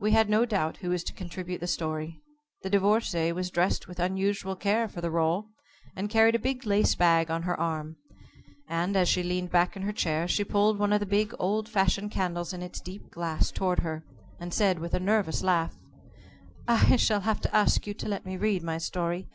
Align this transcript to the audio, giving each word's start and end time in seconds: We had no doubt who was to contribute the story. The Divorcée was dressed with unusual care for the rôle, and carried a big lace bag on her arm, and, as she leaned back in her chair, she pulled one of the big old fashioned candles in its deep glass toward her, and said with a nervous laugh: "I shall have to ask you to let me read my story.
We 0.00 0.10
had 0.12 0.28
no 0.28 0.44
doubt 0.44 0.76
who 0.82 0.90
was 0.90 1.02
to 1.04 1.14
contribute 1.14 1.60
the 1.60 1.66
story. 1.66 2.20
The 2.60 2.68
Divorcée 2.68 3.34
was 3.34 3.48
dressed 3.50 3.88
with 3.88 3.98
unusual 3.98 4.54
care 4.54 4.86
for 4.86 5.00
the 5.00 5.08
rôle, 5.08 5.46
and 5.96 6.10
carried 6.10 6.34
a 6.34 6.38
big 6.38 6.66
lace 6.66 6.94
bag 6.94 7.30
on 7.30 7.44
her 7.44 7.58
arm, 7.58 7.96
and, 8.68 8.94
as 8.98 9.08
she 9.08 9.22
leaned 9.22 9.48
back 9.50 9.74
in 9.74 9.80
her 9.80 9.94
chair, 9.94 10.28
she 10.28 10.44
pulled 10.44 10.78
one 10.78 10.92
of 10.92 11.00
the 11.00 11.06
big 11.06 11.34
old 11.38 11.70
fashioned 11.70 12.10
candles 12.10 12.52
in 12.52 12.60
its 12.60 12.82
deep 12.82 13.08
glass 13.10 13.50
toward 13.50 13.78
her, 13.80 14.04
and 14.38 14.52
said 14.52 14.78
with 14.78 14.92
a 14.92 15.00
nervous 15.00 15.42
laugh: 15.42 15.74
"I 16.68 16.96
shall 16.96 17.20
have 17.22 17.40
to 17.40 17.56
ask 17.56 17.86
you 17.86 17.94
to 17.94 18.08
let 18.08 18.26
me 18.26 18.36
read 18.36 18.62
my 18.62 18.76
story. 18.76 19.26